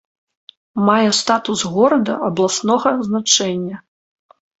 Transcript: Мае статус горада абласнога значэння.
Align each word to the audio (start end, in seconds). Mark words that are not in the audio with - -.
Мае 0.87 1.09
статус 1.17 1.59
горада 1.75 2.13
абласнога 2.29 2.91
значэння. 3.09 3.77